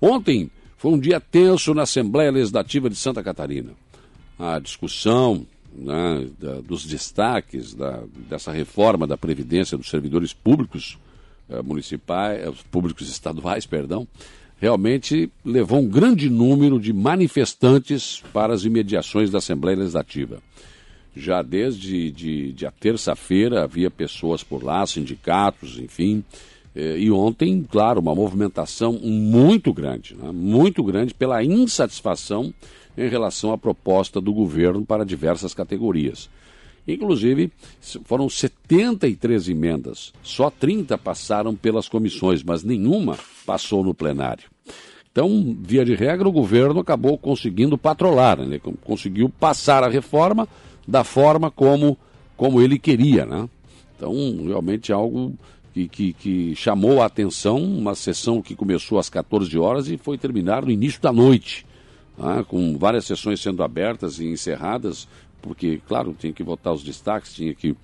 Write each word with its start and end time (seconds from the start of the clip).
Ontem 0.00 0.50
foi 0.76 0.92
um 0.92 0.98
dia 0.98 1.20
tenso 1.20 1.74
na 1.74 1.82
Assembleia 1.82 2.30
Legislativa 2.30 2.88
de 2.88 2.96
Santa 2.96 3.22
Catarina. 3.22 3.72
A 4.38 4.58
discussão 4.58 5.46
né, 5.74 6.26
da, 6.38 6.60
dos 6.60 6.84
destaques 6.86 7.74
da, 7.74 8.02
dessa 8.28 8.50
reforma 8.50 9.06
da 9.06 9.16
Previdência 9.16 9.76
dos 9.76 9.90
servidores 9.90 10.32
públicos 10.32 10.98
eh, 11.48 11.62
municipais, 11.62 12.40
eh, 12.40 12.52
públicos 12.70 13.08
estaduais, 13.08 13.66
perdão, 13.66 14.06
realmente 14.60 15.30
levou 15.44 15.80
um 15.80 15.88
grande 15.88 16.28
número 16.28 16.78
de 16.78 16.92
manifestantes 16.92 18.22
para 18.32 18.52
as 18.52 18.64
imediações 18.64 19.30
da 19.30 19.38
Assembleia 19.38 19.78
Legislativa. 19.78 20.42
Já 21.16 21.42
desde 21.42 22.10
de, 22.10 22.52
de 22.52 22.66
a 22.66 22.70
terça-feira 22.70 23.64
havia 23.64 23.90
pessoas 23.90 24.44
por 24.44 24.62
lá, 24.62 24.86
sindicatos, 24.86 25.78
enfim. 25.78 26.24
Eh, 26.74 26.98
e 26.98 27.10
ontem, 27.10 27.66
claro, 27.68 28.00
uma 28.00 28.14
movimentação 28.14 28.92
muito 28.92 29.72
grande, 29.72 30.14
né? 30.14 30.30
muito 30.32 30.82
grande 30.82 31.14
pela 31.14 31.42
insatisfação 31.42 32.52
em 32.96 33.08
relação 33.08 33.52
à 33.52 33.58
proposta 33.58 34.20
do 34.20 34.32
governo 34.32 34.84
para 34.84 35.04
diversas 35.04 35.54
categorias. 35.54 36.28
Inclusive, 36.86 37.52
foram 38.04 38.28
73 38.28 39.48
emendas, 39.48 40.12
só 40.22 40.50
30 40.50 40.96
passaram 40.98 41.54
pelas 41.54 41.88
comissões, 41.88 42.42
mas 42.42 42.64
nenhuma 42.64 43.16
passou 43.46 43.84
no 43.84 43.94
plenário. 43.94 44.44
Então, 45.12 45.56
via 45.60 45.84
de 45.84 45.94
regra, 45.94 46.28
o 46.28 46.32
governo 46.32 46.80
acabou 46.80 47.18
conseguindo 47.18 47.76
patrolar, 47.76 48.38
né? 48.38 48.60
conseguiu 48.84 49.28
passar 49.28 49.82
a 49.82 49.88
reforma 49.88 50.48
da 50.86 51.02
forma 51.02 51.50
como, 51.50 51.98
como 52.36 52.60
ele 52.60 52.78
queria. 52.78 53.26
Né? 53.26 53.48
Então, 53.96 54.14
realmente 54.46 54.92
algo 54.92 55.34
que, 55.72 55.88
que, 55.88 56.12
que, 56.12 56.54
chamou 56.54 57.00
a 57.02 57.06
atenção, 57.06 57.62
uma 57.62 57.94
sessão 57.94 58.42
que 58.42 58.54
começou 58.54 58.98
às 58.98 59.08
14 59.08 59.56
horas 59.58 59.88
e 59.88 59.96
foi 59.96 60.18
terminar 60.18 60.64
no 60.64 60.70
início 60.70 61.00
da 61.00 61.12
noite, 61.12 61.66
né? 62.18 62.44
com 62.48 62.76
várias 62.76 63.04
sessões 63.04 63.40
sendo 63.40 63.62
abertas 63.62 64.18
e 64.18 64.26
encerradas 64.26 65.06
porque, 65.40 65.80
claro, 65.86 66.14
tinha 66.18 66.32
que 66.32 66.42
votar 66.42 66.72
os 66.72 66.82
destaques, 66.82 67.34
tinha 67.34 67.54
que 67.54 67.74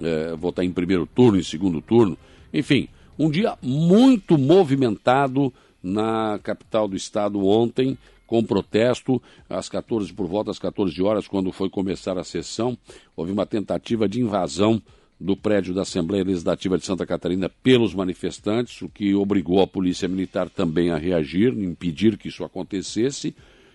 é, 0.00 0.34
votar 0.36 0.64
em 0.64 0.72
primeiro 0.72 1.06
turno, 1.06 1.38
em 1.38 1.42
segundo 1.42 1.80
turno. 1.80 2.18
Enfim, 2.52 2.88
um 3.18 3.30
dia 3.30 3.56
muito 3.62 4.36
movimentado 4.36 5.52
na 5.82 6.38
capital 6.42 6.88
do 6.88 6.96
estado 6.96 7.44
ontem, 7.44 7.96
com 8.26 8.42
protesto, 8.42 9.22
às 9.48 9.68
14, 9.68 10.12
por 10.12 10.26
volta 10.26 10.50
às 10.50 10.58
14 10.58 11.00
horas, 11.02 11.28
quando 11.28 11.52
foi 11.52 11.68
começar 11.68 12.18
a 12.18 12.24
sessão, 12.24 12.76
houve 13.14 13.30
uma 13.30 13.46
tentativa 13.46 14.08
de 14.08 14.20
invasão 14.20 14.82
do 15.20 15.36
prédio 15.36 15.72
da 15.72 15.82
Assembleia 15.82 16.24
Legislativa 16.24 16.76
de 16.76 16.84
Santa 16.84 17.06
Catarina 17.06 17.48
pelos 17.62 17.94
manifestantes, 17.94 18.82
o 18.82 18.88
que 18.88 19.14
obrigou 19.14 19.60
a 19.60 19.66
Polícia 19.66 20.08
Militar 20.08 20.50
também 20.50 20.90
a 20.90 20.96
reagir, 20.96 21.52
impedir 21.52 22.18
que 22.18 22.28
isso 22.28 22.44
acontecesse 22.44 23.34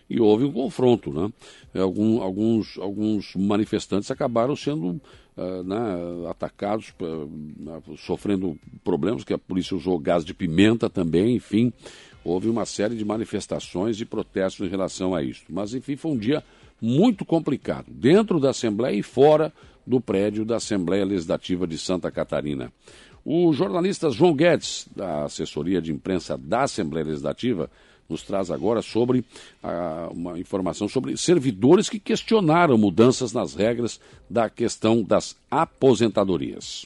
e 0.09 0.19
houve 0.19 0.43
um 0.43 0.51
confronto. 0.51 1.11
Né? 1.11 1.31
Algum, 1.81 2.21
alguns, 2.21 2.77
alguns 2.77 3.35
manifestantes 3.35 4.09
acabaram 4.09 4.55
sendo 4.55 4.99
uh, 5.37 5.63
né, 5.63 6.29
atacados, 6.29 6.93
uh, 6.99 7.97
sofrendo 7.97 8.57
problemas, 8.83 9.23
que 9.23 9.33
a 9.33 9.37
polícia 9.37 9.77
usou 9.77 9.99
gás 9.99 10.25
de 10.25 10.33
pimenta 10.33 10.89
também, 10.89 11.35
enfim. 11.35 11.71
Houve 12.23 12.49
uma 12.49 12.65
série 12.65 12.95
de 12.95 13.05
manifestações 13.05 14.01
e 14.01 14.05
protestos 14.05 14.67
em 14.67 14.69
relação 14.69 15.15
a 15.15 15.23
isso. 15.23 15.43
Mas, 15.49 15.73
enfim, 15.73 15.95
foi 15.95 16.11
um 16.11 16.17
dia 16.17 16.43
muito 16.81 17.23
complicado, 17.23 17.87
dentro 17.89 18.39
da 18.39 18.49
Assembleia 18.49 18.95
e 18.95 19.03
fora 19.03 19.53
do 19.89 19.99
prédio 19.99 20.45
da 20.45 20.57
Assembleia 20.57 21.03
Legislativa 21.03 21.65
de 21.65 21.75
Santa 21.75 22.11
Catarina. 22.11 22.71
O 23.25 23.51
jornalista 23.51 24.11
João 24.11 24.35
Guedes, 24.35 24.87
da 24.95 25.23
assessoria 25.23 25.81
de 25.81 25.91
imprensa 25.91 26.37
da 26.37 26.61
Assembleia 26.61 27.07
Legislativa, 27.07 27.71
nos 28.07 28.21
traz 28.21 28.51
agora 28.51 28.83
sobre 28.83 29.25
ah, 29.63 30.09
uma 30.11 30.37
informação 30.37 30.87
sobre 30.87 31.17
servidores 31.17 31.89
que 31.89 31.99
questionaram 31.99 32.77
mudanças 32.77 33.33
nas 33.33 33.55
regras 33.55 33.99
da 34.29 34.47
questão 34.47 35.01
das 35.01 35.35
aposentadorias. 35.49 36.85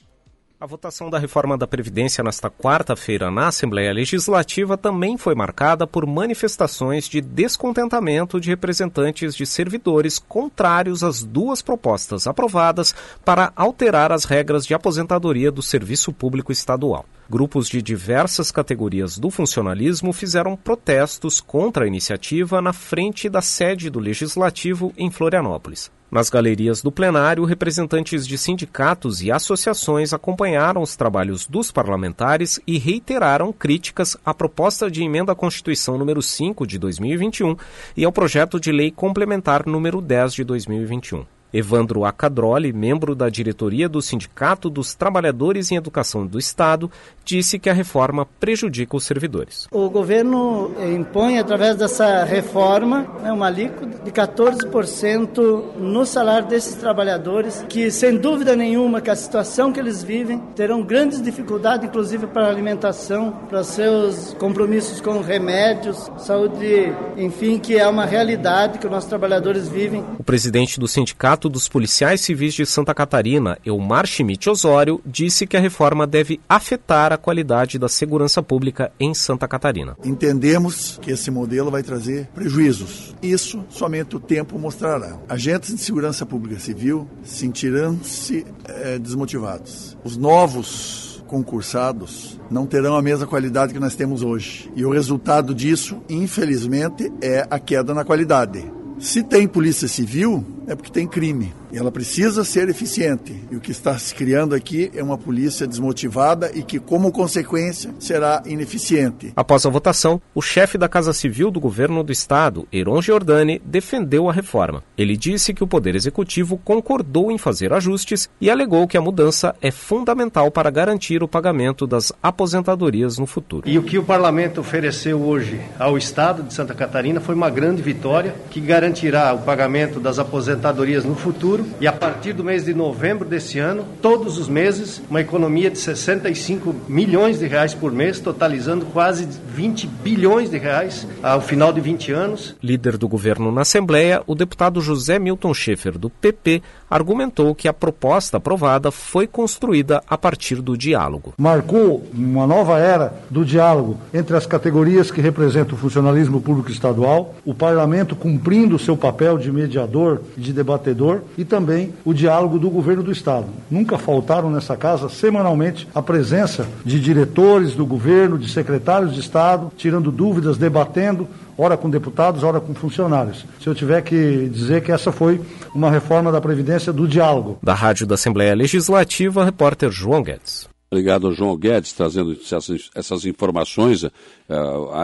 A 0.64 0.66
votação 0.66 1.10
da 1.10 1.20
reforma 1.20 1.58
da 1.58 1.68
Previdência 1.68 2.24
nesta 2.24 2.50
quarta-feira 2.50 3.30
na 3.30 3.50
Assembleia 3.50 3.92
Legislativa 3.92 4.78
também 4.78 5.18
foi 5.18 5.36
marcada 5.36 5.86
por 5.86 6.08
manifestações 6.08 7.10
de 7.10 7.20
descontentamento 7.20 8.40
de 8.40 8.48
representantes 8.48 9.36
de 9.36 9.46
servidores 9.46 10.20
contrários 10.20 11.04
às 11.04 11.22
duas 11.22 11.62
propostas 11.62 12.28
aprovadas 12.28 12.96
para 13.26 13.52
alterar 13.58 14.14
as 14.14 14.24
regras 14.24 14.66
de 14.66 14.74
aposentadoria 14.74 15.52
do 15.52 15.62
Serviço 15.62 16.14
Público 16.14 16.50
Estadual. 16.50 17.06
Grupos 17.34 17.68
de 17.68 17.82
diversas 17.82 18.52
categorias 18.52 19.18
do 19.18 19.32
funcionalismo 19.32 20.14
fizeram 20.14 20.56
protestos 20.56 21.42
contra 21.42 21.84
a 21.84 21.88
iniciativa 21.88 22.62
na 22.62 22.72
frente 22.72 23.28
da 23.28 23.42
sede 23.42 23.90
do 23.90 24.00
Legislativo 24.00 24.94
em 24.96 25.10
Florianópolis. 25.10 25.92
Nas 26.12 26.30
galerias 26.30 26.84
do 26.84 26.92
plenário, 26.92 27.44
representantes 27.44 28.28
de 28.28 28.38
sindicatos 28.38 29.24
e 29.24 29.32
associações 29.32 30.14
acompanharam 30.14 30.84
os 30.84 30.96
trabalhos 30.96 31.48
dos 31.48 31.72
parlamentares 31.72 32.60
e 32.68 32.78
reiteraram 32.78 33.52
críticas 33.52 34.16
à 34.24 34.32
proposta 34.32 34.92
de 34.92 35.02
emenda 35.02 35.32
à 35.32 35.36
Constituição 35.36 35.98
número 35.98 36.22
5 36.22 36.68
de 36.68 36.78
2021 36.78 37.56
e 37.98 38.06
ao 38.06 38.12
projeto 38.12 38.60
de 38.60 38.72
lei 38.72 38.92
complementar 38.92 39.66
número 39.66 40.02
10 40.02 40.36
de 40.36 40.44
2021. 40.44 41.26
Evandro 41.54 42.04
Acadroli, 42.04 42.74
membro 42.74 43.14
da 43.14 43.30
diretoria 43.30 43.88
do 43.88 44.02
Sindicato 44.02 44.70
dos 44.70 44.96
Trabalhadores 44.96 45.72
em 45.72 45.76
Educação 45.76 46.26
do 46.26 46.40
Estado, 46.40 46.90
disse 47.24 47.60
que 47.60 47.70
a 47.70 47.74
reforma 47.74 48.26
prejudica 48.40 48.98
os 48.98 49.04
servidores. 49.04 49.68
O 49.72 49.90
governo 49.90 50.72
impõe, 50.94 51.38
através 51.38 51.76
dessa 51.76 52.24
reforma, 52.24 53.08
né, 53.22 53.32
uma 53.32 53.48
alíquota 53.48 54.04
de 54.04 54.12
14% 54.12 55.78
no 55.78 56.06
salário 56.06 56.48
desses 56.48 56.76
trabalhadores, 56.76 57.64
que, 57.70 57.92
sem 57.92 58.18
dúvida 58.18 58.56
nenhuma, 58.56 59.00
que 59.00 59.10
a 59.10 59.16
situação 59.16 59.72
que 59.72 59.80
eles 59.80 60.04
vivem, 60.04 60.40
terão 60.56 60.82
grandes 60.84 61.22
dificuldades, 61.22 61.88
inclusive 61.88 62.28
para 62.28 62.48
a 62.48 62.50
alimentação, 62.50 63.32
para 63.48 63.64
seus 63.64 64.34
compromissos 64.40 65.00
com 65.00 65.22
remédios, 65.22 66.10
saúde, 66.18 66.94
enfim, 67.18 67.60
que 67.60 67.78
é 67.78 67.88
uma 67.88 68.06
realidade 68.06 68.80
que 68.80 68.86
os 68.86 68.92
nossos 68.92 69.10
trabalhadores 69.10 69.68
vivem. 69.68 70.04
O 70.18 70.24
presidente 70.24 70.80
do 70.80 70.88
sindicato 70.88 71.43
Sindicato 71.44 71.50
dos 71.50 71.68
Policiais 71.68 72.22
Civis 72.22 72.54
de 72.54 72.66
Santa 72.66 72.94
Catarina, 72.94 73.58
Elmar 73.66 74.06
Schmidt 74.08 74.50
Osório, 74.50 75.02
disse 75.06 75.46
que 75.46 75.58
a 75.58 75.60
reforma 75.60 76.08
deve 76.08 76.40
afetar 76.48 77.12
a 77.12 77.18
qualidade 77.18 77.78
da 77.78 77.90
segurança 77.90 78.42
pública 78.42 78.92
em 79.00 79.14
Santa 79.14 79.48
Catarina. 79.48 79.98
Entendemos 80.04 81.00
que 81.02 81.12
esse 81.12 81.30
modelo 81.30 81.72
vai 81.72 81.84
trazer 81.84 82.28
prejuízos. 82.34 83.16
Isso 83.22 83.64
somente 83.70 84.16
o 84.16 84.20
tempo 84.20 84.58
mostrará. 84.58 85.18
Agentes 85.28 85.74
de 85.74 85.82
segurança 85.82 86.26
pública 86.26 86.60
civil 86.60 87.08
sentirão-se 87.24 88.46
é, 88.66 89.00
desmotivados. 89.00 89.98
Os 90.04 90.16
novos 90.16 91.24
concursados 91.28 92.40
não 92.50 92.66
terão 92.66 92.96
a 92.96 93.02
mesma 93.02 93.26
qualidade 93.26 93.74
que 93.74 93.80
nós 93.80 93.96
temos 93.96 94.22
hoje. 94.22 94.72
E 94.76 94.86
o 94.86 94.92
resultado 94.92 95.54
disso, 95.54 96.02
infelizmente, 96.08 97.12
é 97.22 97.46
a 97.50 97.60
queda 97.60 97.94
na 97.94 98.04
qualidade. 98.04 98.64
Se 99.00 99.24
tem 99.24 99.48
polícia 99.48 99.88
civil, 99.88 100.46
é 100.68 100.76
porque 100.76 100.92
tem 100.92 101.08
crime. 101.08 101.54
E 101.72 101.78
ela 101.78 101.92
precisa 101.92 102.44
ser 102.44 102.70
eficiente. 102.70 103.36
E 103.52 103.56
o 103.56 103.60
que 103.60 103.72
está 103.72 103.98
se 103.98 104.14
criando 104.14 104.54
aqui 104.54 104.92
é 104.94 105.04
uma 105.04 105.18
polícia 105.18 105.66
desmotivada 105.66 106.52
e 106.54 106.62
que, 106.62 106.80
como 106.80 107.12
consequência, 107.12 107.94
será 108.00 108.44
ineficiente. 108.46 109.34
Após 109.36 109.66
a 109.66 109.70
votação, 109.72 110.22
o 110.36 110.42
chefe 110.42 110.78
da 110.78 110.88
Casa 110.88 111.14
Civil 111.14 111.50
do 111.50 111.60
governo 111.60 112.04
do 112.04 112.12
estado, 112.12 112.68
Heron 112.72 113.02
Giordani, 113.02 113.60
defendeu 113.66 114.30
a 114.30 114.34
reforma. 114.34 114.84
Ele 114.96 115.18
disse 115.18 115.52
que 115.52 115.64
o 115.64 115.68
Poder 115.68 115.96
Executivo 115.96 116.58
concordou 116.64 117.32
em 117.32 117.40
fazer 117.40 117.74
ajustes 117.74 118.30
e 118.40 118.52
alegou 118.52 118.88
que 118.88 118.98
a 118.98 119.02
mudança 119.02 119.56
é 119.60 119.72
fundamental 119.72 120.52
para 120.52 120.70
garantir 120.70 121.24
o 121.24 121.28
pagamento 121.28 121.88
das 121.88 122.14
aposentadorias 122.22 123.18
no 123.18 123.26
futuro. 123.26 123.68
E 123.68 123.80
o 123.80 123.84
que 123.84 123.98
o 123.98 124.04
parlamento 124.04 124.62
ofereceu 124.62 125.24
hoje 125.24 125.60
ao 125.80 125.98
estado 125.98 126.44
de 126.44 126.54
Santa 126.54 126.76
Catarina 126.76 127.20
foi 127.20 127.34
uma 127.34 127.50
grande 127.50 127.82
vitória 127.82 128.36
que 128.52 128.62
garantirá 128.94 129.34
o 129.34 129.40
pagamento 129.40 130.00
das 130.00 130.20
aposentadorias 130.20 131.04
no 131.04 131.16
futuro 131.16 131.66
e 131.82 131.88
a 131.88 131.92
partir 131.92 132.34
do 132.34 132.44
mês 132.44 132.66
de 132.66 132.74
novembro 132.74 133.28
desse 133.28 133.58
ano, 133.58 133.86
todos 134.02 134.38
os 134.38 134.48
meses, 134.48 135.02
uma 135.10 135.20
economia 135.20 135.72
de 135.72 135.80
65 135.80 136.76
milhões 136.88 137.40
de 137.40 137.48
reais 137.48 137.74
por 137.74 137.92
mês, 137.92 138.20
totalizando 138.20 138.86
quase 138.86 139.28
20 139.48 139.88
bilhões 139.88 140.50
de 140.52 140.60
reais 140.60 141.08
ao 141.24 141.42
final 141.42 141.74
de 141.74 141.82
20 141.82 142.12
anos. 142.12 142.56
Líder 142.62 142.98
do 142.98 143.08
governo 143.08 143.52
na 143.52 143.62
Assembleia, 143.62 144.22
o 144.28 144.36
deputado 144.36 144.80
José 144.80 145.18
Milton 145.18 145.54
Schaefer, 145.54 145.98
do 145.98 146.10
PP, 146.10 146.62
argumentou 146.90 147.56
que 147.56 147.68
a 147.68 147.74
proposta 147.74 148.38
aprovada 148.38 148.92
foi 148.92 149.26
construída 149.26 150.04
a 150.08 150.16
partir 150.16 150.62
do 150.62 150.78
diálogo. 150.78 151.34
Marcou 151.38 152.04
uma 152.14 152.46
nova 152.46 152.78
era 152.78 153.14
do 153.30 153.44
diálogo 153.44 153.98
entre 154.14 154.38
as 154.38 154.46
categorias 154.46 155.10
que 155.10 155.20
representam 155.20 155.76
o 155.76 155.80
funcionalismo 155.80 156.40
público 156.40 156.70
estadual, 156.70 157.34
o 157.44 157.56
parlamento 157.56 158.16
cumprindo 158.16 158.73
cumprindo 158.74 158.76
o 158.76 158.80
seu 158.80 158.98
papel 158.98 159.38
de 159.38 159.52
mediador, 159.52 160.22
de 160.36 160.52
debatedor 160.52 161.22
e 161.38 161.46
também 161.46 161.94
o 162.04 162.14
diálogo 162.14 162.58
do 162.60 162.70
governo 162.70 163.04
do 163.04 163.12
Estado. 163.12 163.48
Nunca 163.70 163.98
faltaram 163.98 164.50
nessa 164.50 164.76
casa, 164.76 165.10
semanalmente, 165.10 165.88
a 165.94 166.02
presença 166.02 166.68
de 166.84 167.00
diretores 167.00 167.76
do 167.76 167.86
governo, 167.86 168.38
de 168.38 168.50
secretários 168.52 169.14
de 169.14 169.20
Estado, 169.20 169.72
tirando 169.78 170.12
dúvidas, 170.12 170.58
debatendo, 170.58 171.28
ora 171.58 171.78
com 171.78 171.90
deputados, 171.90 172.44
ora 172.44 172.60
com 172.60 172.74
funcionários. 172.74 173.46
Se 173.62 173.68
eu 173.68 173.76
tiver 173.76 174.02
que 174.02 174.50
dizer 174.52 174.82
que 174.82 174.92
essa 174.92 175.12
foi 175.12 175.40
uma 175.74 175.90
reforma 175.90 176.32
da 176.32 176.42
Previdência 176.42 176.92
do 176.92 177.08
diálogo. 177.08 177.58
Da 177.62 177.74
Rádio 177.74 178.08
da 178.08 178.16
Assembleia 178.16 178.56
Legislativa, 178.56 179.46
repórter 179.46 179.92
João 179.92 180.24
Guedes. 180.24 180.73
Obrigado 180.94 181.26
ao 181.26 181.34
João 181.34 181.58
Guedes 181.58 181.92
trazendo 181.92 182.34
essas, 182.34 182.92
essas 182.94 183.26
informações, 183.26 184.04
uh, 184.04 184.12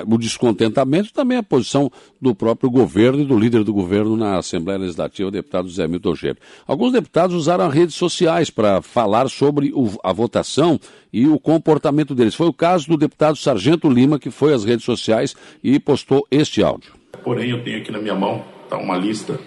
o 0.07 0.19
descontentamento 0.19 1.11
também 1.11 1.39
a 1.39 1.41
posição 1.41 1.91
do 2.21 2.35
próprio 2.35 2.69
governo 2.69 3.21
e 3.21 3.25
do 3.25 3.35
líder 3.35 3.63
do 3.63 3.73
governo 3.73 4.15
na 4.15 4.37
Assembleia 4.37 4.77
Legislativa, 4.77 5.29
o 5.29 5.31
deputado 5.31 5.67
Zé 5.67 5.87
Milton 5.87 6.13
Gero. 6.13 6.37
Alguns 6.67 6.91
deputados 6.91 7.35
usaram 7.35 7.65
as 7.65 7.73
redes 7.73 7.95
sociais 7.95 8.51
para 8.51 8.83
falar 8.83 9.31
sobre 9.31 9.71
o, 9.73 9.89
a 10.03 10.13
votação 10.13 10.79
e 11.11 11.25
o 11.25 11.39
comportamento 11.39 12.13
deles. 12.13 12.35
Foi 12.35 12.47
o 12.47 12.53
caso 12.53 12.87
do 12.87 12.95
deputado 12.95 13.35
Sargento 13.37 13.89
Lima, 13.89 14.19
que 14.19 14.29
foi 14.29 14.53
às 14.53 14.63
redes 14.63 14.85
sociais 14.85 15.35
e 15.63 15.79
postou 15.79 16.27
este 16.29 16.61
áudio. 16.61 16.93
Porém, 17.23 17.49
eu 17.49 17.63
tenho 17.63 17.79
aqui 17.79 17.91
na 17.91 17.99
minha 17.99 18.13
mão 18.13 18.45
tá, 18.69 18.77
uma 18.77 18.95
lista 18.95 19.39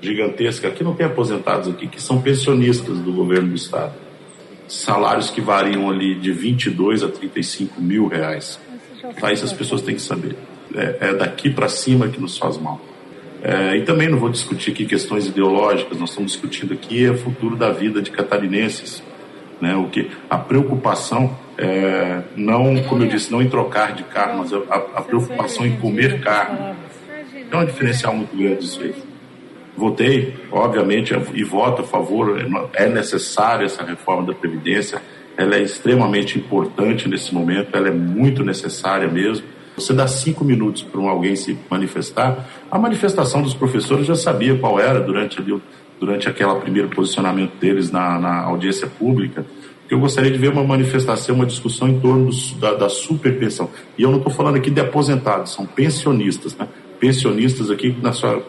gigantesca, 0.00 0.68
aqui 0.68 0.82
não 0.82 0.94
tem 0.94 1.04
aposentados 1.04 1.68
aqui, 1.68 1.86
que 1.86 2.00
são 2.00 2.18
pensionistas 2.18 2.98
do 3.00 3.12
governo 3.12 3.50
do 3.50 3.56
Estado 3.56 3.92
salários 4.72 5.30
que 5.30 5.40
variam 5.40 5.90
ali 5.90 6.14
de 6.14 6.32
22 6.32 7.02
a 7.02 7.08
35 7.08 7.80
mil 7.80 8.06
reais. 8.06 8.58
Tá, 9.20 9.32
isso 9.32 9.44
as 9.44 9.52
pessoas 9.52 9.82
têm 9.82 9.94
que 9.94 10.02
saber. 10.02 10.36
É, 10.74 10.96
é 11.00 11.14
daqui 11.14 11.50
para 11.50 11.68
cima 11.68 12.08
que 12.08 12.20
nos 12.20 12.38
faz 12.38 12.56
mal. 12.56 12.80
É, 13.42 13.76
e 13.76 13.82
também 13.82 14.08
não 14.08 14.18
vou 14.18 14.30
discutir 14.30 14.70
aqui 14.70 14.86
questões 14.86 15.26
ideológicas, 15.26 15.98
nós 15.98 16.10
estamos 16.10 16.32
discutindo 16.32 16.72
aqui 16.72 17.08
o 17.08 17.18
futuro 17.18 17.56
da 17.56 17.70
vida 17.70 18.00
de 18.00 18.10
catarinenses. 18.10 19.02
Né, 19.60 19.76
o 19.76 19.88
que 19.88 20.10
a 20.28 20.36
preocupação 20.36 21.38
é, 21.56 22.22
não, 22.34 22.82
como 22.82 23.04
eu 23.04 23.08
disse, 23.08 23.30
não 23.30 23.40
em 23.40 23.48
trocar 23.48 23.94
de 23.94 24.02
carro, 24.02 24.38
mas 24.38 24.52
a, 24.52 24.74
a 24.96 25.02
preocupação 25.02 25.64
em 25.64 25.76
comer 25.76 26.20
carne. 26.20 26.74
É 27.48 27.56
um 27.56 27.64
diferencial 27.64 28.14
muito 28.16 28.36
grande 28.36 28.64
isso 28.64 28.82
aí. 28.82 29.11
Votei, 29.76 30.34
obviamente, 30.50 31.14
e 31.34 31.42
voto 31.42 31.82
a 31.82 31.84
favor. 31.84 32.36
É 32.74 32.88
necessária 32.88 33.64
essa 33.64 33.84
reforma 33.84 34.26
da 34.26 34.34
Previdência. 34.34 35.02
Ela 35.36 35.56
é 35.56 35.62
extremamente 35.62 36.38
importante 36.38 37.08
nesse 37.08 37.34
momento, 37.34 37.74
ela 37.74 37.88
é 37.88 37.92
muito 37.92 38.44
necessária 38.44 39.08
mesmo. 39.08 39.46
Você 39.74 39.94
dá 39.94 40.06
cinco 40.06 40.44
minutos 40.44 40.82
para 40.82 41.00
alguém 41.00 41.34
se 41.34 41.58
manifestar. 41.70 42.46
A 42.70 42.78
manifestação 42.78 43.40
dos 43.40 43.54
professores 43.54 44.06
já 44.06 44.14
sabia 44.14 44.56
qual 44.58 44.78
era 44.78 45.00
durante, 45.00 45.40
ali, 45.40 45.58
durante 45.98 46.28
aquele 46.28 46.54
primeiro 46.56 46.88
posicionamento 46.90 47.56
deles 47.58 47.90
na, 47.90 48.18
na 48.18 48.42
audiência 48.42 48.86
pública. 48.86 49.46
Eu 49.88 49.98
gostaria 49.98 50.30
de 50.30 50.38
ver 50.38 50.50
uma 50.50 50.62
manifestação, 50.62 51.34
uma 51.34 51.46
discussão 51.46 51.88
em 51.88 51.98
torno 51.98 52.30
do, 52.30 52.54
da, 52.56 52.74
da 52.74 52.88
superpensão. 52.90 53.70
E 53.96 54.02
eu 54.02 54.10
não 54.10 54.18
estou 54.18 54.32
falando 54.32 54.56
aqui 54.56 54.70
de 54.70 54.80
aposentados, 54.80 55.52
são 55.52 55.64
pensionistas. 55.64 56.54
Né? 56.54 56.68
Pensionistas 57.00 57.70
aqui 57.70 57.96
na 58.02 58.12
sua 58.12 58.42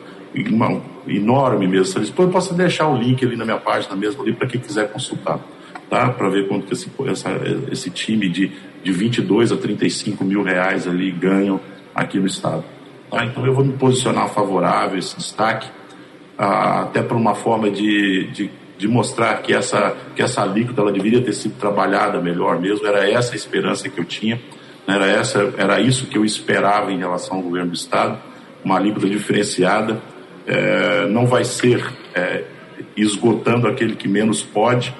enorme 1.08 1.68
mesmo. 1.68 2.00
Depois 2.02 2.28
eu 2.28 2.34
posso 2.34 2.54
deixar 2.54 2.88
o 2.88 2.98
link 2.98 3.24
ali 3.26 3.36
na 3.36 3.46
minha 3.46 3.60
página 3.60 3.96
mesmo 3.96 4.22
ali 4.22 4.34
para 4.34 4.48
quem 4.48 4.60
quiser 4.60 4.92
consultar, 4.92 5.40
tá? 5.90 6.10
Para 6.10 6.30
ver 6.30 6.48
quanto 6.48 6.68
que 6.68 6.74
esse, 6.74 6.90
essa, 7.08 7.30
esse 7.72 7.90
time 7.90 8.30
de, 8.30 8.52
de 8.84 8.92
22 8.92 9.52
a 9.52 9.58
35 9.58 10.24
mil 10.24 10.44
reais 10.44 10.88
ali 10.88 11.12
ganham 11.12 11.60
aqui 11.94 12.20
no 12.20 12.28
estado. 12.28 12.64
Tá? 13.10 13.26
Então 13.26 13.46
eu 13.46 13.54
vou 13.54 13.64
me 13.64 13.74
posicionar 13.74 14.30
favorável 14.30 14.98
esse 14.98 15.16
destaque, 15.16 15.70
ah, 16.38 16.82
até 16.82 17.02
por 17.02 17.16
uma 17.16 17.36
forma 17.36 17.70
de, 17.70 18.28
de, 18.32 18.52
de, 18.78 18.88
mostrar 18.88 19.36
que 19.42 19.54
essa, 19.54 19.96
que 20.16 20.22
essa 20.22 20.42
alíquota 20.42 20.82
ela 20.82 20.92
deveria 20.92 21.22
ter 21.22 21.34
sido 21.34 21.56
trabalhada 21.60 22.20
melhor 22.20 22.60
mesmo. 22.60 22.88
Era 22.88 23.08
essa 23.08 23.34
a 23.34 23.36
esperança 23.36 23.88
que 23.88 24.00
eu 24.00 24.06
tinha, 24.06 24.42
né? 24.88 24.96
era, 24.96 25.08
essa, 25.08 25.54
era 25.58 25.80
isso 25.80 26.08
que 26.08 26.18
eu 26.18 26.26
esperava 26.26 26.92
em 26.92 26.98
relação 26.98 27.38
ao 27.38 27.44
governo 27.44 27.70
do 27.70 27.76
estado, 27.76 28.18
uma 28.64 28.78
alíquota 28.78 29.08
diferenciada 29.08 30.02
é, 30.48 30.93
não 31.08 31.26
vai 31.26 31.44
ser 31.44 31.86
é, 32.14 32.44
esgotando 32.96 33.68
aquele 33.68 33.96
que 33.96 34.08
menos 34.08 34.42
pode, 34.42 34.94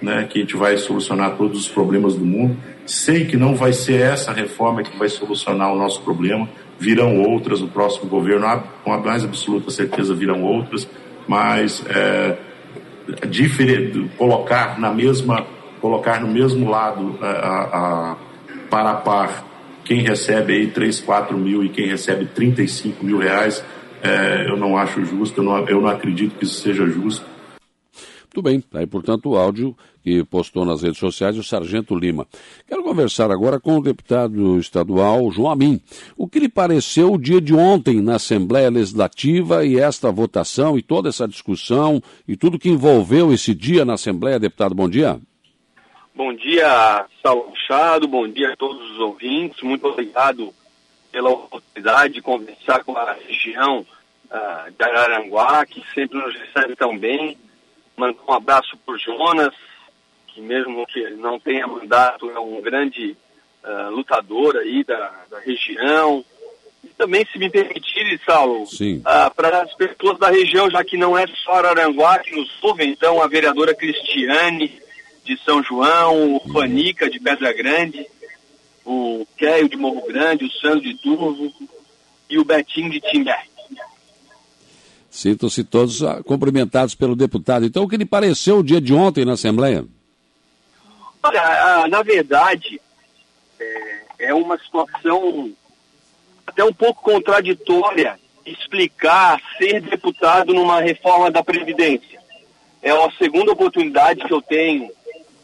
né, 0.00 0.26
que 0.30 0.38
a 0.38 0.42
gente 0.42 0.56
vai 0.56 0.76
solucionar 0.76 1.36
todos 1.36 1.60
os 1.60 1.68
problemas 1.68 2.14
do 2.14 2.24
mundo. 2.24 2.56
Sei 2.86 3.24
que 3.24 3.36
não 3.36 3.54
vai 3.54 3.72
ser 3.72 4.00
essa 4.00 4.32
reforma 4.32 4.82
que 4.82 4.96
vai 4.96 5.08
solucionar 5.08 5.72
o 5.72 5.76
nosso 5.76 6.02
problema, 6.02 6.48
virão 6.78 7.20
outras 7.22 7.60
no 7.60 7.68
próximo 7.68 8.08
governo, 8.08 8.62
com 8.84 8.92
a 8.92 8.98
mais 8.98 9.24
absoluta 9.24 9.70
certeza 9.70 10.14
virão 10.14 10.42
outras, 10.42 10.88
mas 11.26 11.84
é, 11.88 12.36
diferente, 13.28 14.08
colocar 14.16 14.78
na 14.78 14.92
mesma, 14.92 15.46
colocar 15.80 16.20
no 16.20 16.28
mesmo 16.28 16.70
lado 16.70 17.18
a, 17.20 17.26
a, 17.26 18.12
a 18.12 18.16
para 18.70 18.90
a 18.90 18.94
par 18.94 19.44
quem 19.84 20.02
recebe 20.02 20.52
aí 20.52 20.66
3, 20.66 21.00
4 21.00 21.36
mil 21.36 21.64
e 21.64 21.70
quem 21.70 21.86
recebe 21.86 22.26
35 22.26 23.04
mil 23.04 23.18
reais, 23.18 23.64
é, 24.02 24.46
eu 24.48 24.56
não 24.56 24.76
acho 24.76 25.04
justo, 25.04 25.40
eu 25.40 25.44
não, 25.44 25.68
eu 25.68 25.80
não 25.80 25.88
acredito 25.88 26.36
que 26.36 26.44
isso 26.44 26.60
seja 26.60 26.86
justo. 26.86 27.24
Muito 28.24 28.42
bem, 28.42 28.62
aí 28.74 28.86
portanto 28.86 29.30
o 29.30 29.36
áudio 29.36 29.76
que 30.04 30.22
postou 30.24 30.64
nas 30.64 30.82
redes 30.82 30.98
sociais 30.98 31.36
o 31.36 31.42
Sargento 31.42 31.94
Lima. 31.94 32.26
Quero 32.66 32.82
conversar 32.82 33.30
agora 33.30 33.58
com 33.58 33.76
o 33.76 33.82
deputado 33.82 34.58
estadual 34.58 35.30
João 35.30 35.50
Amin. 35.50 35.80
O 36.16 36.28
que 36.28 36.38
lhe 36.38 36.48
pareceu 36.48 37.12
o 37.12 37.18
dia 37.18 37.40
de 37.40 37.54
ontem 37.54 38.00
na 38.00 38.14
Assembleia 38.14 38.70
Legislativa 38.70 39.64
e 39.64 39.78
esta 39.78 40.12
votação 40.12 40.78
e 40.78 40.82
toda 40.82 41.08
essa 41.08 41.26
discussão 41.26 42.00
e 42.28 42.36
tudo 42.36 42.58
que 42.58 42.68
envolveu 42.68 43.32
esse 43.32 43.54
dia 43.54 43.84
na 43.84 43.94
Assembleia, 43.94 44.38
deputado, 44.38 44.74
bom 44.74 44.88
dia. 44.88 45.18
Bom 46.14 46.34
dia, 46.34 47.06
Saulo 47.22 47.50
Machado, 47.50 48.06
bom 48.06 48.28
dia 48.28 48.52
a 48.52 48.56
todos 48.56 48.90
os 48.92 48.98
ouvintes, 48.98 49.62
muito 49.62 49.86
obrigado 49.86 50.52
pela 51.10 51.30
oportunidade 51.30 52.14
de 52.14 52.22
conversar 52.22 52.84
com 52.84 52.96
a 52.96 53.12
região 53.12 53.80
uh, 53.80 54.70
de 54.70 54.84
Araranguá, 54.84 55.64
que 55.66 55.82
sempre 55.94 56.18
nos 56.18 56.34
recebe 56.34 56.76
tão 56.76 56.96
bem. 56.96 57.36
Mando 57.96 58.18
um 58.26 58.32
abraço 58.32 58.76
para 58.84 58.94
o 58.94 58.98
Jonas, 58.98 59.54
que 60.28 60.40
mesmo 60.40 60.86
que 60.86 61.10
não 61.10 61.38
tenha 61.40 61.66
mandato, 61.66 62.30
é 62.30 62.38
um 62.38 62.60
grande 62.60 63.16
uh, 63.64 63.90
lutador 63.90 64.56
aí 64.56 64.84
da, 64.84 65.24
da 65.30 65.40
região. 65.40 66.24
E 66.84 66.88
também, 66.88 67.26
se 67.26 67.38
me 67.38 67.50
permitir, 67.50 68.20
Saulo, 68.24 68.62
uh, 68.62 69.34
para 69.34 69.62
as 69.62 69.74
pessoas 69.74 70.18
da 70.18 70.30
região, 70.30 70.70
já 70.70 70.84
que 70.84 70.96
não 70.96 71.18
é 71.18 71.26
só 71.44 71.52
Araranguá 71.52 72.18
que 72.20 72.36
nos 72.36 72.50
ouve, 72.62 72.84
então 72.84 73.20
a 73.20 73.26
vereadora 73.26 73.74
Cristiane 73.74 74.80
de 75.24 75.36
São 75.44 75.62
João, 75.62 76.36
o 76.36 76.52
Fanica 76.52 77.10
de 77.10 77.20
Pedra 77.20 77.52
Grande, 77.52 78.06
o 78.88 79.26
Keio 79.36 79.68
de 79.68 79.76
Morro 79.76 80.02
Grande, 80.06 80.46
o 80.46 80.50
Sandro 80.50 80.80
de 80.80 80.94
Turvo 80.94 81.52
e 82.30 82.38
o 82.38 82.44
Betinho 82.44 82.90
de 82.90 83.00
Timbé. 83.02 83.38
Sintam-se 85.10 85.62
todos 85.62 86.02
ah, 86.02 86.22
cumprimentados 86.22 86.94
pelo 86.94 87.14
deputado. 87.14 87.66
Então, 87.66 87.82
o 87.82 87.88
que 87.88 87.98
lhe 87.98 88.06
pareceu 88.06 88.58
o 88.58 88.64
dia 88.64 88.80
de 88.80 88.94
ontem 88.94 89.26
na 89.26 89.32
Assembleia? 89.32 89.84
Olha, 91.22 91.86
na 91.88 92.02
verdade, 92.02 92.80
é, 93.60 94.00
é 94.20 94.34
uma 94.34 94.58
situação 94.58 95.52
até 96.46 96.64
um 96.64 96.72
pouco 96.72 97.02
contraditória 97.02 98.18
explicar 98.46 99.38
ser 99.58 99.82
deputado 99.82 100.54
numa 100.54 100.80
reforma 100.80 101.30
da 101.30 101.44
Previdência. 101.44 102.18
É 102.80 102.90
a 102.90 103.10
segunda 103.18 103.52
oportunidade 103.52 104.24
que 104.24 104.32
eu 104.32 104.40
tenho 104.40 104.90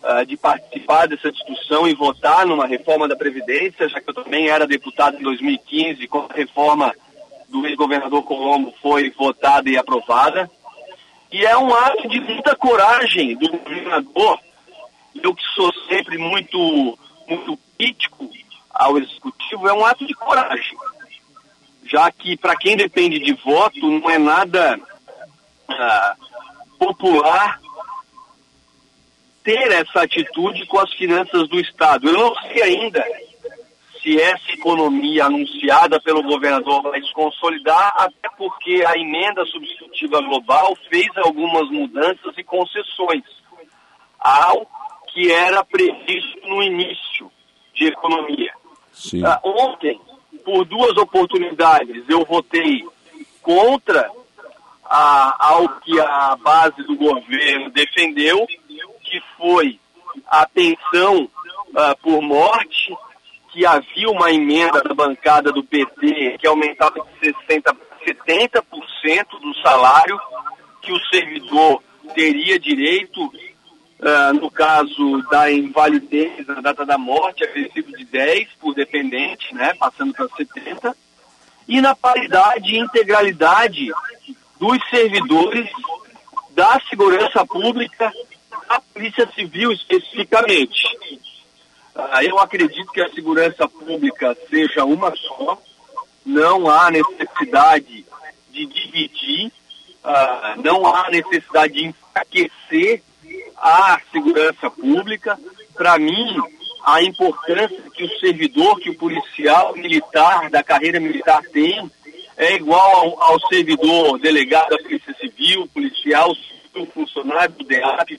uh, 0.05 0.27
de 0.27 0.37
participar 0.37 1.09
dessa 1.09 1.33
discussão 1.33 1.89
e 1.89 1.95
votar 1.95 2.47
numa 2.47 2.67
reforma 2.67 3.09
da 3.09 3.17
Previdência, 3.17 3.89
já 3.89 4.01
que 4.01 4.11
eu 4.11 4.15
também 4.15 4.49
era 4.49 4.67
deputado 4.67 5.19
em 5.19 5.23
2015, 5.23 6.07
quando 6.07 6.31
a 6.31 6.35
reforma 6.35 6.95
do 7.49 7.67
ex-governador 7.67 8.23
Colombo 8.23 8.75
foi 8.83 9.11
votada 9.11 9.69
e 9.71 9.77
aprovada. 9.77 10.51
E 11.33 11.45
é 11.45 11.57
um 11.57 11.75
ato 11.75 12.09
de 12.09 12.21
muita 12.21 12.55
coragem 12.55 13.37
do 13.37 13.49
governador, 13.49 14.39
eu 15.23 15.35
que 15.35 15.43
sou 15.55 15.73
sempre 15.89 16.19
muito, 16.19 16.99
muito 17.27 17.59
crítico 17.77 18.29
ao 18.71 18.99
executivo, 18.99 19.69
é 19.69 19.73
um 19.73 19.85
ato 19.85 20.07
de 20.07 20.15
coragem. 20.15 20.77
Já 21.87 22.11
que, 22.11 22.37
para 22.37 22.57
quem 22.57 22.77
depende 22.77 23.19
de 23.19 23.33
voto, 23.35 23.91
não 23.91 24.11
é 24.11 24.19
nada 24.19 24.79
uh, 25.69 26.79
popular 26.79 27.61
ter 29.45 29.71
essa 29.71 30.03
atitude 30.03 30.67
com 30.67 30.81
as 30.81 30.93
finanças 30.95 31.47
do 31.49 31.61
Estado. 31.61 32.09
Eu 32.09 32.15
não 32.15 32.35
sei 32.37 32.63
ainda 32.63 33.05
se 34.03 34.21
essa 34.21 34.53
economia 34.53 35.27
anunciada 35.27 36.01
pelo 36.01 36.23
governador 36.23 36.83
vai 36.83 37.01
se 37.01 37.13
consolidar, 37.13 37.95
até 37.97 38.29
porque 38.37 38.83
a 38.87 38.99
emenda 38.99 39.45
substitutiva 39.47 40.21
global 40.21 40.77
fez 40.91 41.09
algumas 41.19 41.71
mudanças 41.71 42.37
e 42.37 42.43
concessões 42.43 43.23
ao 44.19 44.67
que 45.13 45.31
era 45.31 45.63
previsto 45.65 46.49
no 46.49 46.63
início 46.63 47.31
de 47.75 47.87
economia. 47.87 48.53
Uh, 49.15 49.63
ontem, 49.63 50.01
por 50.45 50.65
duas 50.65 50.97
oportunidades, 50.97 52.05
eu 52.09 52.25
votei 52.25 52.85
contra 53.43 54.11
a, 54.85 55.49
ao 55.49 55.69
que 55.81 55.99
a 56.01 56.37
base 56.37 56.83
do 56.85 56.97
governo 56.97 57.71
defendeu, 57.71 58.47
que 59.15 59.23
foi 59.37 59.79
a 60.27 60.45
pensão 60.45 61.23
uh, 61.23 62.03
por 62.03 62.21
morte, 62.21 62.93
que 63.53 63.65
havia 63.65 64.11
uma 64.11 64.33
emenda 64.33 64.83
da 64.83 64.93
bancada 64.93 65.53
do 65.53 65.63
PT 65.63 66.37
que 66.39 66.47
aumentava 66.49 66.95
de 67.21 67.33
60% 67.33 67.63
para 67.63 67.77
70% 68.05 69.41
do 69.41 69.55
salário 69.63 70.19
que 70.83 70.93
o 70.93 70.99
servidor 71.07 71.81
teria 72.13 72.59
direito, 72.59 73.25
uh, 73.25 74.35
no 74.35 74.51
caso 74.51 75.23
da 75.31 75.53
invalidez, 75.53 76.45
na 76.49 76.61
data 76.61 76.85
da 76.85 76.99
morte, 76.99 77.45
acrescido 77.45 77.97
de 77.97 78.05
10 78.07 78.49
por 78.61 78.75
dependente, 78.75 79.55
né, 79.55 79.75
passando 79.79 80.13
para 80.13 80.27
70, 80.37 80.97
e 81.69 81.81
na 81.81 81.95
paridade 81.95 82.75
e 82.75 82.79
integralidade 82.79 83.93
dos 84.59 84.79
servidores 84.91 85.71
da 86.51 86.81
segurança 86.91 87.47
pública, 87.47 88.13
Polícia 88.95 89.29
Civil 89.35 89.73
especificamente. 89.73 90.85
Ah, 91.97 92.25
eu 92.25 92.39
acredito 92.39 92.93
que 92.93 93.03
a 93.03 93.11
segurança 93.11 93.69
pública 93.69 94.37
seja 94.49 94.85
uma 94.85 95.15
só, 95.17 95.61
não 96.25 96.69
há 96.69 96.91
necessidade 96.93 98.07
de 98.51 98.67
dividir, 98.67 99.53
ah, 100.05 100.55
não 100.65 100.87
há 100.87 101.11
necessidade 101.11 101.75
de 101.75 101.87
enfraquecer 101.87 103.03
a 103.57 104.01
segurança 104.13 104.71
pública. 104.71 105.39
Para 105.75 105.99
mim, 105.99 106.37
a 106.85 107.03
importância 107.03 107.91
que 107.93 108.05
o 108.05 108.19
servidor, 108.21 108.79
que 108.79 108.91
o 108.91 108.99
policial 108.99 109.75
militar 109.75 110.49
da 110.51 110.63
carreira 110.63 111.01
militar 111.01 111.43
tem, 111.53 111.91
é 112.37 112.55
igual 112.55 112.97
ao, 112.97 113.23
ao 113.33 113.49
servidor 113.49 114.19
delegado 114.21 114.71
da 114.71 114.79
Polícia 114.79 115.15
Civil, 115.15 115.69
policial, 115.69 116.33
funcionário 116.93 117.55
do 117.55 117.65
DEAP, 117.65 118.19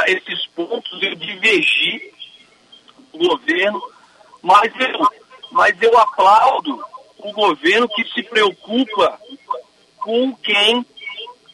essa, 0.00 0.10
esses 0.10 0.46
pontos 0.54 1.02
eu 1.02 1.14
divergi 1.14 2.12
do 3.12 3.28
governo, 3.28 3.82
mas 4.42 4.72
eu, 4.78 5.08
mas 5.50 5.82
eu 5.82 5.98
aplaudo 5.98 6.82
o 7.18 7.32
governo 7.32 7.88
que 7.88 8.04
se 8.12 8.22
preocupa 8.22 9.18
com 9.98 10.34
quem 10.36 10.84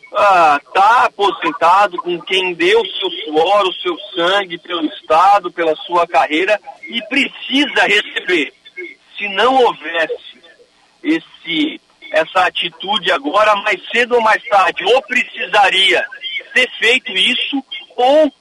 está 0.07 0.63
ah, 0.77 1.05
aposentado, 1.07 1.99
com 1.99 2.21
quem 2.23 2.55
deu 2.55 2.81
o 2.81 2.87
seu 2.87 3.11
suor, 3.11 3.67
o 3.67 3.73
seu 3.75 3.99
sangue 4.15 4.59
pelo 4.59 4.87
Estado, 4.87 5.51
pela 5.51 5.75
sua 5.77 6.07
carreira 6.07 6.61
e 6.89 7.03
precisa 7.09 7.87
receber. 7.87 8.53
Se 9.19 9.29
não 9.29 9.57
houvesse 9.63 10.41
esse, 11.03 11.81
essa 12.13 12.47
atitude 12.47 13.11
agora, 13.11 13.57
mais 13.57 13.81
cedo 13.91 14.15
ou 14.15 14.21
mais 14.21 14.43
tarde, 14.45 14.85
ou 14.85 15.03
precisaria 15.03 16.07
ter 16.57 16.71
feito 16.79 17.13
isso, 17.13 17.63
ou 17.97 18.33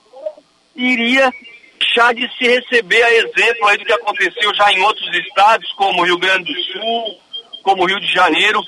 iria 0.76 1.34
deixar 1.80 2.14
de 2.14 2.30
se 2.38 2.48
receber 2.48 3.02
a 3.04 3.14
exemplo 3.14 3.68
aí 3.68 3.78
do 3.78 3.86
que 3.86 3.94
aconteceu 3.94 4.54
já 4.54 4.72
em 4.72 4.82
outros 4.82 5.08
estados, 5.18 5.72
como 5.74 6.04
Rio 6.04 6.18
Grande 6.18 6.54
do 6.54 6.62
Sul, 6.62 7.20
como 7.64 7.86
Rio 7.86 8.00
de 8.00 8.12
Janeiro, 8.14 8.62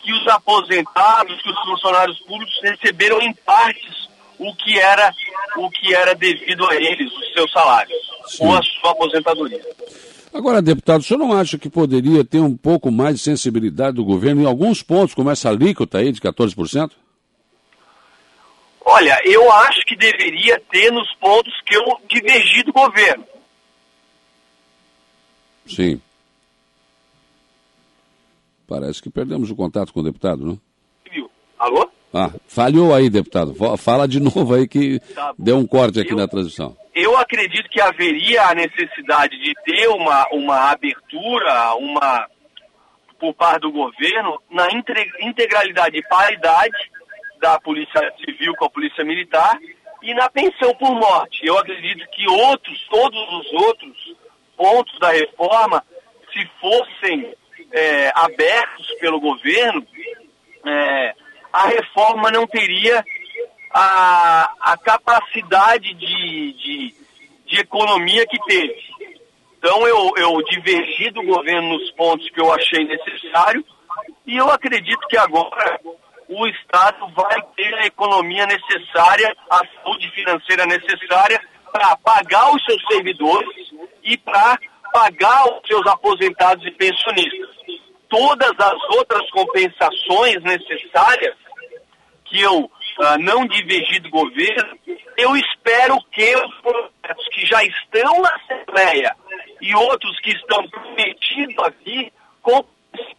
que 0.00 0.12
os 0.12 0.26
aposentados, 0.28 1.40
que 1.40 1.50
os 1.50 1.60
funcionários 1.60 2.18
públicos 2.20 2.54
receberam 2.62 3.20
em 3.22 3.32
partes 3.32 4.08
o 4.38 4.54
que 4.56 4.78
era 4.78 5.12
o 5.56 5.70
que 5.70 5.94
era 5.94 6.14
devido 6.14 6.68
a 6.68 6.74
eles, 6.74 7.12
os 7.12 7.32
seus 7.32 7.52
salários, 7.52 7.96
Sim. 8.26 8.44
ou 8.44 8.54
a 8.54 8.62
sua 8.62 8.90
aposentadoria. 8.90 9.60
Agora, 10.32 10.60
deputado, 10.60 11.00
o 11.00 11.04
senhor 11.04 11.18
não 11.18 11.32
acha 11.32 11.56
que 11.56 11.70
poderia 11.70 12.24
ter 12.24 12.40
um 12.40 12.56
pouco 12.56 12.90
mais 12.90 13.16
de 13.16 13.22
sensibilidade 13.22 13.94
do 13.94 14.04
governo 14.04 14.42
em 14.42 14.46
alguns 14.46 14.82
pontos, 14.82 15.14
como 15.14 15.30
essa 15.30 15.48
alíquota 15.48 15.98
aí 15.98 16.10
de 16.10 16.20
14%? 16.20 16.90
Olha, 18.84 19.18
eu 19.24 19.50
acho 19.50 19.80
que 19.86 19.96
deveria 19.96 20.60
ter 20.70 20.90
nos 20.92 21.12
pontos 21.14 21.52
que 21.64 21.74
eu 21.74 21.82
divergi 22.08 22.62
do 22.62 22.72
governo. 22.72 23.24
Sim. 25.66 26.00
Parece 28.68 29.02
que 29.02 29.10
perdemos 29.10 29.50
o 29.50 29.56
contato 29.56 29.92
com 29.92 30.00
o 30.00 30.04
deputado, 30.04 30.44
não? 30.44 30.60
Alô? 31.58 31.88
Ah, 32.12 32.30
falhou 32.46 32.94
aí, 32.94 33.08
deputado. 33.08 33.54
Fala 33.78 34.06
de 34.06 34.20
novo 34.22 34.54
aí 34.54 34.68
que 34.68 35.00
tá 35.14 35.34
deu 35.38 35.56
um 35.56 35.66
corte 35.66 35.98
aqui 35.98 36.12
eu, 36.12 36.16
na 36.16 36.28
transmissão. 36.28 36.76
Eu 36.94 37.16
acredito 37.16 37.68
que 37.70 37.80
haveria 37.80 38.42
a 38.48 38.54
necessidade 38.54 39.36
de 39.38 39.52
ter 39.64 39.88
uma, 39.88 40.26
uma 40.30 40.70
abertura, 40.70 41.74
uma 41.74 42.28
por 43.18 43.32
parte 43.34 43.62
do 43.62 43.72
governo, 43.72 44.38
na 44.50 44.68
integralidade 45.20 45.96
e 45.96 46.08
paridade 46.08 46.76
da 47.40 47.58
Polícia 47.60 48.00
Civil 48.18 48.33
com 48.54 48.64
a 48.66 48.70
Polícia 48.70 49.04
Militar 49.04 49.58
e 50.02 50.12
na 50.12 50.28
pensão 50.28 50.74
por 50.74 50.94
morte. 50.94 51.46
Eu 51.46 51.58
acredito 51.58 52.06
que 52.10 52.28
outros, 52.28 52.86
todos 52.90 53.32
os 53.32 53.52
outros 53.52 54.16
pontos 54.56 54.98
da 54.98 55.10
reforma, 55.10 55.82
se 56.32 56.46
fossem 56.60 57.34
é, 57.72 58.12
abertos 58.14 58.86
pelo 59.00 59.18
governo, 59.18 59.86
é, 60.66 61.14
a 61.52 61.68
reforma 61.68 62.30
não 62.30 62.46
teria 62.46 63.04
a, 63.72 64.52
a 64.60 64.76
capacidade 64.76 65.94
de, 65.94 66.52
de, 66.52 66.94
de 67.46 67.60
economia 67.60 68.26
que 68.26 68.38
teve. 68.46 68.94
Então 69.58 69.86
eu, 69.86 70.12
eu 70.16 70.42
divergi 70.44 71.10
do 71.10 71.22
governo 71.22 71.78
nos 71.78 71.90
pontos 71.92 72.28
que 72.30 72.40
eu 72.40 72.52
achei 72.52 72.84
necessário 72.84 73.64
e 74.26 74.36
eu 74.36 74.50
acredito 74.50 75.06
que 75.08 75.16
agora 75.16 75.80
o 76.36 76.46
Estado 76.48 77.06
vai 77.14 77.40
ter 77.56 77.74
a 77.74 77.86
economia 77.86 78.46
necessária, 78.46 79.34
a 79.50 79.60
saúde 79.66 80.10
financeira 80.10 80.66
necessária 80.66 81.40
para 81.72 81.96
pagar 81.96 82.54
os 82.54 82.64
seus 82.64 82.82
servidores 82.90 83.72
e 84.02 84.16
para 84.16 84.58
pagar 84.92 85.44
os 85.46 85.66
seus 85.66 85.86
aposentados 85.86 86.64
e 86.66 86.70
pensionistas. 86.72 87.54
Todas 88.08 88.52
as 88.58 88.96
outras 88.96 89.28
compensações 89.30 90.42
necessárias 90.42 91.36
que 92.24 92.40
eu 92.40 92.58
uh, 92.60 93.18
não 93.20 93.46
divergi 93.46 94.00
do 94.00 94.10
governo, 94.10 94.78
eu 95.16 95.36
espero 95.36 95.96
que 96.12 96.34
os 96.36 96.54
projetos 96.60 97.28
que 97.32 97.46
já 97.46 97.62
estão 97.64 98.22
na 98.22 98.30
Assembleia 98.36 99.16
e 99.60 99.74
outros 99.74 100.18
que 100.20 100.30
estão 100.30 100.68
prometidos 100.68 101.58
aqui, 101.64 102.12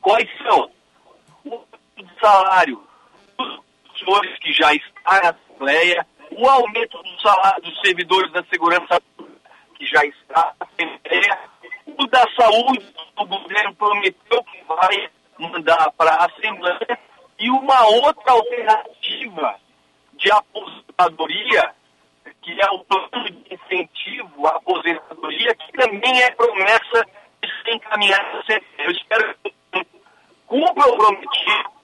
quais 0.02 0.30
são? 0.44 0.70
O 1.46 1.64
salário 2.22 2.85
já 4.56 4.74
está 4.74 5.22
na 5.22 5.30
Assembleia, 5.30 6.06
o 6.32 6.48
aumento 6.48 7.02
do 7.02 7.22
salário 7.22 7.62
dos 7.64 7.80
servidores 7.82 8.32
da 8.32 8.44
segurança 8.46 9.02
que 9.76 9.86
já 9.86 10.04
está 10.06 10.54
na 10.60 10.68
Assembleia, 10.68 11.40
o 11.98 12.08
da 12.08 12.26
saúde, 12.40 12.96
o 13.18 13.26
governo 13.26 13.76
prometeu 13.76 14.44
que 14.44 14.64
vai 14.68 15.10
mandar 15.38 15.92
para 15.92 16.12
a 16.12 16.26
Assembleia, 16.26 17.00
e 17.38 17.50
uma 17.50 17.86
outra 17.88 18.32
alternativa 18.32 19.56
de 20.14 20.32
aposentadoria, 20.32 21.74
que 22.42 22.62
é 22.62 22.72
o 22.72 22.80
plano 22.86 23.30
de 23.30 23.54
incentivo 23.54 24.48
à 24.48 24.52
aposentadoria, 24.52 25.54
que 25.56 25.72
também 25.74 26.22
é 26.22 26.32
promessa 26.32 27.06
de 27.44 27.64
ser 27.64 27.74
encaminhada. 27.74 28.44
Eu 28.78 28.92
espero 28.92 29.36
que 29.44 29.54
cumpra 30.48 30.88
o 30.88 30.98
prometido 30.98 31.76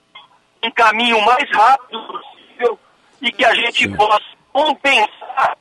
um 0.63 0.71
caminho 0.71 1.19
mais 1.21 1.49
rápido 1.51 2.21
e 3.21 3.31
que 3.31 3.45
a 3.45 3.53
gente 3.53 3.83
Sim. 3.83 3.95
possa 3.95 4.23
compensar 4.51 5.57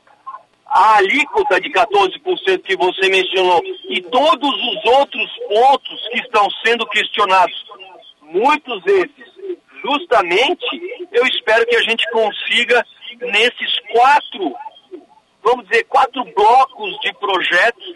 a 0.65 0.97
alíquota 0.97 1.59
de 1.59 1.69
14% 1.69 2.61
que 2.63 2.75
você 2.77 3.09
mencionou 3.09 3.61
e 3.89 4.01
todos 4.03 4.53
os 4.53 4.85
outros 4.85 5.29
pontos 5.49 6.07
que 6.09 6.19
estão 6.19 6.47
sendo 6.65 6.85
questionados, 6.87 7.65
muitos 8.21 8.81
desses, 8.83 9.31
justamente, 9.83 10.65
eu 11.11 11.25
espero 11.27 11.65
que 11.65 11.75
a 11.75 11.81
gente 11.81 12.09
consiga 12.11 12.85
nesses 13.19 13.79
quatro, 13.91 14.55
vamos 15.43 15.67
dizer, 15.67 15.83
quatro 15.85 16.23
blocos 16.33 16.97
de 17.01 17.13
projetos 17.15 17.95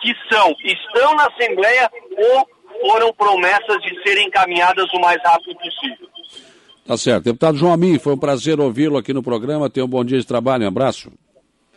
que 0.00 0.12
são, 0.30 0.54
estão 0.64 1.14
na 1.14 1.26
Assembleia 1.26 1.90
ou 2.16 2.48
foram 2.80 3.12
promessas 3.12 3.80
de 3.82 4.02
serem 4.02 4.26
encaminhadas 4.26 4.92
o 4.92 5.00
mais 5.00 5.20
rápido 5.22 5.56
possível. 5.56 5.97
Tá 6.88 6.96
certo. 6.96 7.24
Deputado 7.24 7.58
João 7.58 7.74
Amin, 7.74 7.98
foi 7.98 8.14
um 8.14 8.18
prazer 8.18 8.58
ouvi-lo 8.58 8.96
aqui 8.96 9.12
no 9.12 9.22
programa. 9.22 9.68
Tenha 9.68 9.84
um 9.84 9.88
bom 9.88 10.02
dia 10.02 10.18
de 10.18 10.26
trabalho. 10.26 10.64
Um 10.64 10.68
abraço. 10.68 11.12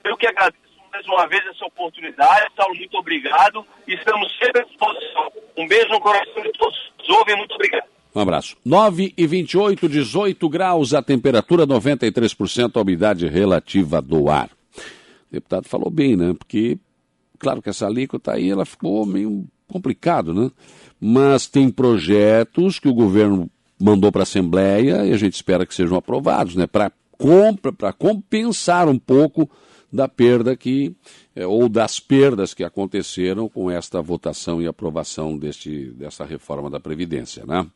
Eu 0.06 0.16
que 0.16 0.26
agradeço 0.26 0.58
mais 0.90 1.06
uma 1.06 1.28
vez 1.28 1.46
essa 1.48 1.66
oportunidade. 1.66 2.50
Saulo, 2.56 2.74
muito 2.78 2.98
obrigado. 2.98 3.66
Estamos 3.86 4.32
sempre 4.40 4.62
à 4.62 4.64
disposição. 4.64 5.30
Um 5.58 5.68
beijo 5.68 5.90
no 5.90 6.00
coração 6.00 6.42
de 6.42 6.50
todos 6.54 6.78
que 6.98 7.10
nos 7.10 7.18
ouvem. 7.18 7.36
Muito 7.36 7.54
obrigado. 7.54 7.84
Um 8.16 8.22
abraço. 8.22 8.56
9 8.64 9.14
e 9.18 9.28
28, 9.28 9.90
18 9.90 10.48
graus, 10.48 10.94
a 10.94 11.02
temperatura 11.02 11.68
93%, 11.68 12.78
a 12.78 12.82
umidade 12.82 13.28
relativa 13.28 14.02
do 14.02 14.30
ar. 14.30 14.50
O 14.50 15.34
deputado 15.34 15.68
falou 15.68 15.90
bem, 15.90 16.16
né? 16.16 16.34
Porque, 16.40 16.80
claro 17.38 17.62
que 17.62 17.68
essa 17.68 17.86
alíquota 17.86 18.32
aí, 18.32 18.50
ela 18.50 18.64
ficou 18.64 19.06
meio 19.06 19.46
complicado, 19.68 20.34
né? 20.34 20.50
Mas 21.02 21.48
tem 21.48 21.70
projetos 21.70 22.80
que 22.80 22.88
o 22.88 22.94
governo 22.94 23.50
mandou 23.82 24.12
para 24.12 24.22
a 24.22 24.24
Assembleia 24.24 25.06
e 25.06 25.12
a 25.12 25.18
gente 25.18 25.34
espera 25.34 25.66
que 25.66 25.74
sejam 25.74 25.98
aprovados, 25.98 26.56
né? 26.56 26.68
Para 26.68 26.92
para 27.78 27.94
compensar 27.94 28.90
um 28.90 28.98
pouco 28.98 29.48
da 29.94 30.08
perda 30.08 30.56
que 30.56 30.96
é, 31.36 31.46
ou 31.46 31.68
das 31.68 32.00
perdas 32.00 32.54
que 32.54 32.64
aconteceram 32.64 33.48
com 33.50 33.70
esta 33.70 34.02
votação 34.02 34.62
e 34.62 34.68
aprovação 34.68 35.38
deste, 35.38 35.92
dessa 35.92 36.26
reforma 36.26 36.70
da 36.70 36.80
Previdência. 36.80 37.46
Né? 37.46 37.68